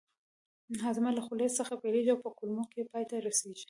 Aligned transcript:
هاضمه 0.83 1.09
له 1.17 1.21
خولې 1.25 1.47
څخه 1.59 1.73
پیلیږي 1.81 2.11
او 2.13 2.19
په 2.23 2.29
کولمو 2.37 2.63
کې 2.71 2.89
پای 2.91 3.03
ته 3.09 3.15
رسیږي 3.27 3.59